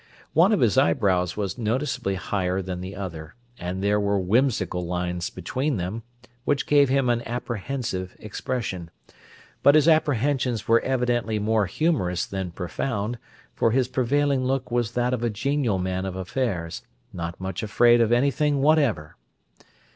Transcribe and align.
One 0.33 0.51
of 0.51 0.61
his 0.61 0.79
eyebrows 0.79 1.37
was 1.37 1.59
noticeably 1.59 2.15
higher 2.15 2.63
than 2.63 2.81
the 2.81 2.95
other; 2.95 3.35
and 3.59 3.83
there 3.83 3.99
were 3.99 4.19
whimsical 4.19 4.83
lines 4.87 5.29
between 5.29 5.77
them, 5.77 6.01
which 6.43 6.65
gave 6.65 6.89
him 6.89 7.07
an 7.07 7.21
apprehensive 7.27 8.15
expression; 8.17 8.89
but 9.61 9.75
his 9.75 9.87
apprehensions 9.87 10.67
were 10.67 10.79
evidently 10.81 11.37
more 11.37 11.67
humorous 11.67 12.25
than 12.25 12.49
profound, 12.49 13.19
for 13.53 13.69
his 13.69 13.87
prevailing 13.87 14.43
look 14.43 14.71
was 14.71 14.93
that 14.93 15.13
of 15.13 15.21
a 15.23 15.29
genial 15.29 15.77
man 15.77 16.07
of 16.07 16.15
affairs, 16.15 16.81
not 17.13 17.39
much 17.39 17.61
afraid 17.61 18.01
of 18.01 18.11
anything 18.11 18.59
whatever. 18.59 19.17